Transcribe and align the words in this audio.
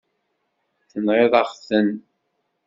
Tenɣiḍ-aɣ-ten. 0.91 1.89